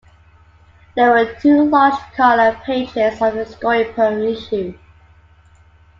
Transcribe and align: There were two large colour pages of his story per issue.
There 0.95 1.11
were 1.11 1.35
two 1.35 1.61
large 1.65 1.93
colour 2.17 2.57
pages 2.65 3.21
of 3.21 3.35
his 3.35 3.49
story 3.51 3.83
per 3.93 4.17
issue. 4.19 4.73